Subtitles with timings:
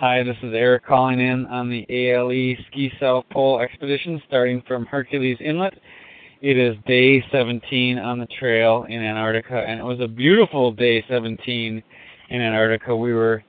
[0.00, 4.86] Hi, this is Eric calling in on the ALE Ski South Pole expedition starting from
[4.86, 5.74] Hercules Inlet.
[6.40, 11.04] It is day 17 on the trail in Antarctica, and it was a beautiful day
[11.08, 11.82] 17
[12.30, 12.94] in Antarctica.
[12.94, 13.42] We were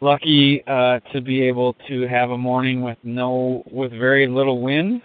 [0.00, 5.02] lucky uh, to be able to have a morning with no, with very little wind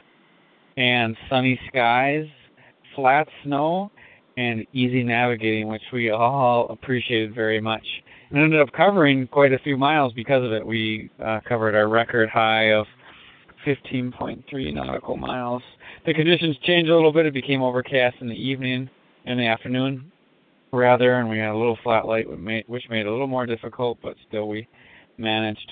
[0.77, 2.27] and sunny skies,
[2.95, 3.89] flat snow,
[4.37, 7.83] and easy navigating, which we all appreciated very much
[8.33, 10.65] and ended up covering quite a few miles because of it.
[10.65, 12.87] We uh, covered our record high of
[13.65, 15.61] 15.3 nautical miles.
[16.07, 17.27] The conditions changed a little bit.
[17.27, 18.89] It became overcast in the evening
[19.25, 20.11] and the afternoon,
[20.71, 22.25] rather, and we had a little flat light,
[22.67, 24.67] which made it a little more difficult, but still we
[25.19, 25.71] managed.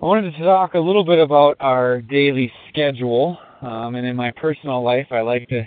[0.00, 3.38] I wanted to talk a little bit about our daily schedule.
[3.60, 5.64] Um, and in my personal life, I like to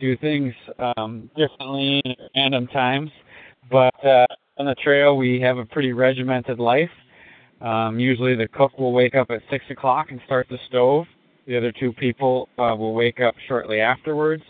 [0.00, 0.54] do things
[0.96, 3.10] um, differently at random times.
[3.70, 4.26] But uh,
[4.58, 6.90] on the trail, we have a pretty regimented life.
[7.60, 11.06] Um, usually, the cook will wake up at six o'clock and start the stove.
[11.46, 14.42] The other two people uh, will wake up shortly afterwards.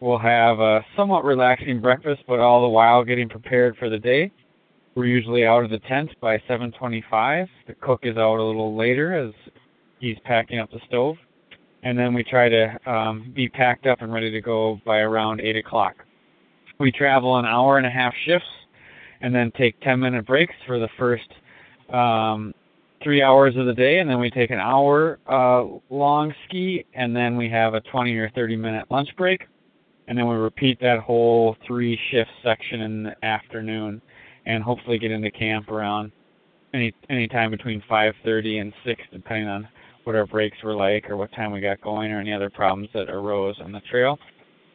[0.00, 4.30] We'll have a somewhat relaxing breakfast, but all the while getting prepared for the day.
[4.94, 7.48] We're usually out of the tent by 7:25.
[7.66, 9.32] The cook is out a little later as
[9.98, 11.16] he's packing up the stove,
[11.86, 15.40] and then we try to um, be packed up and ready to go by around
[15.40, 15.94] 8 o'clock.
[16.80, 18.48] We travel an hour and a half shifts
[19.20, 21.28] and then take 10 minute breaks for the first
[21.90, 22.52] um,
[23.04, 27.14] three hours of the day, and then we take an hour uh, long ski, and
[27.14, 29.46] then we have a 20 or 30 minute lunch break,
[30.08, 34.02] and then we repeat that whole three shift section in the afternoon,
[34.44, 36.10] and hopefully get into camp around
[36.74, 39.68] any any time between 5:30 and 6, depending on
[40.06, 42.88] what our breaks were like or what time we got going or any other problems
[42.94, 44.18] that arose on the trail.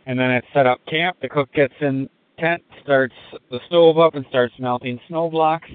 [0.05, 3.13] And then at set up camp, the cook gets in tent, starts
[3.49, 5.69] the stove up, and starts melting snow blocks.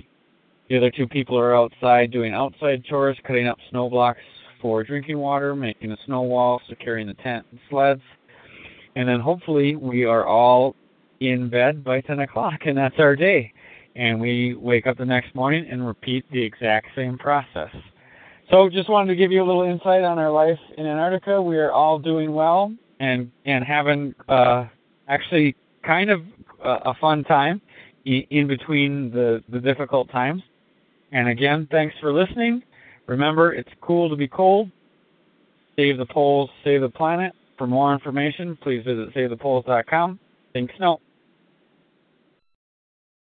[0.68, 4.20] The other two people are outside doing outside chores, cutting up snow blocks
[4.60, 8.02] for drinking water, making a snow wall, securing the tent and sleds.
[8.94, 10.74] And then hopefully we are all
[11.20, 13.54] in bed by 10 o'clock, and that's our day.
[13.94, 17.70] And we wake up the next morning and repeat the exact same process.
[18.50, 21.42] So just wanted to give you a little insight on our life in Antarctica.
[21.42, 24.66] We are all doing well and and having uh,
[25.08, 26.22] actually kind of
[26.64, 27.60] a, fun time
[28.04, 30.42] in between the, the difficult times.
[31.12, 32.62] And again, thanks for listening.
[33.06, 34.70] Remember, it's cool to be cold.
[35.76, 37.32] Save the poles, save the planet.
[37.58, 40.18] For more information, please visit savethepoles.com.
[40.52, 41.00] Think snow.